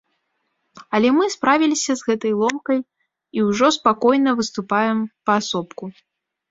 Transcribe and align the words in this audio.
Але 0.97 1.09
мы 1.17 1.27
справіліся 1.33 1.91
з 1.99 2.09
гэтай 2.09 2.33
ломкай 2.41 2.79
і 3.39 3.47
ўжо 3.51 3.67
спакойна 3.79 4.29
выступаем 4.43 4.97
паасобку. 5.31 5.83